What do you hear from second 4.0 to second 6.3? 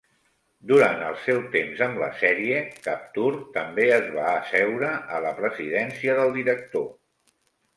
va asseure a la presidència